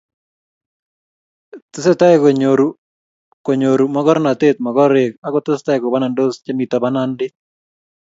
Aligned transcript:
tesetai 1.71 2.15
konyoru 2.23 2.67
konyoru 3.45 3.85
mokornotet 3.95 4.57
mokorek 4.65 5.11
aku 5.25 5.37
tesetai 5.45 5.77
kubanandos 5.83 6.35
che 6.43 6.51
mito 6.57 6.77
banandit 6.83 7.33